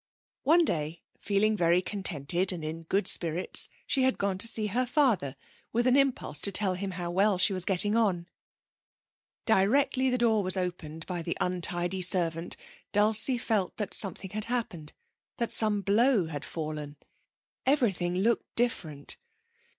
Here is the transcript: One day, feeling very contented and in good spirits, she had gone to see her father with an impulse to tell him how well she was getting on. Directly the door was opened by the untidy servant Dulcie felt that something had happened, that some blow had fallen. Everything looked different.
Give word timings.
One 0.41 0.65
day, 0.65 1.03
feeling 1.19 1.55
very 1.55 1.79
contented 1.83 2.51
and 2.51 2.65
in 2.65 2.85
good 2.85 3.07
spirits, 3.07 3.69
she 3.85 4.01
had 4.01 4.17
gone 4.17 4.39
to 4.39 4.47
see 4.47 4.65
her 4.65 4.87
father 4.87 5.35
with 5.71 5.85
an 5.85 5.95
impulse 5.95 6.41
to 6.41 6.51
tell 6.51 6.73
him 6.73 6.89
how 6.97 7.11
well 7.11 7.37
she 7.37 7.53
was 7.53 7.65
getting 7.65 7.95
on. 7.95 8.27
Directly 9.45 10.09
the 10.09 10.17
door 10.17 10.41
was 10.41 10.57
opened 10.57 11.05
by 11.05 11.21
the 11.21 11.37
untidy 11.39 12.01
servant 12.01 12.57
Dulcie 12.91 13.37
felt 13.37 13.77
that 13.77 13.93
something 13.93 14.31
had 14.31 14.45
happened, 14.45 14.93
that 15.37 15.51
some 15.51 15.81
blow 15.83 16.25
had 16.25 16.43
fallen. 16.45 16.95
Everything 17.67 18.15
looked 18.15 18.55
different. 18.55 19.17